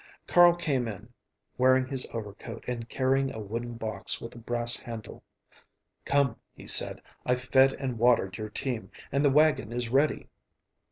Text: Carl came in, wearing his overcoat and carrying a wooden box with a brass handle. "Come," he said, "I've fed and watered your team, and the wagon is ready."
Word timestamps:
Carl 0.25 0.55
came 0.55 0.87
in, 0.87 1.13
wearing 1.59 1.85
his 1.85 2.07
overcoat 2.11 2.63
and 2.67 2.89
carrying 2.89 3.31
a 3.31 3.39
wooden 3.39 3.75
box 3.75 4.19
with 4.19 4.33
a 4.33 4.37
brass 4.39 4.75
handle. 4.79 5.21
"Come," 6.05 6.37
he 6.55 6.65
said, 6.65 7.03
"I've 7.23 7.43
fed 7.43 7.73
and 7.73 7.99
watered 7.99 8.35
your 8.35 8.49
team, 8.49 8.89
and 9.11 9.23
the 9.23 9.29
wagon 9.29 9.71
is 9.71 9.89
ready." 9.89 10.27